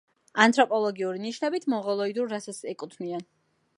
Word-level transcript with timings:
ანთროპოლოგიური 0.45 1.21
ნიშნებით 1.25 1.67
მონღოლოიდურ 1.73 2.33
რასას 2.33 2.63
ეკუთვნიან. 2.73 3.27